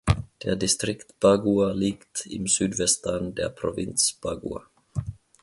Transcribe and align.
Der 0.41 0.55
Distrikt 0.55 1.19
Bagua 1.19 1.73
liegt 1.73 2.25
im 2.25 2.47
Südwesten 2.47 3.35
der 3.35 3.49
Provinz 3.49 4.13
Bagua. 4.13 4.63